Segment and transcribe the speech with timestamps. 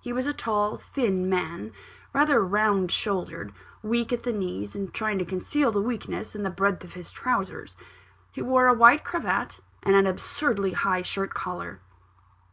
[0.00, 1.72] He was a tall, thin man:
[2.12, 6.48] rather round shouldered; weak at the knees, and trying to conceal the weakness in the
[6.48, 7.74] breadth of his trowsers.
[8.30, 11.80] He wore a white cravat, and an absurdly high shirt collar.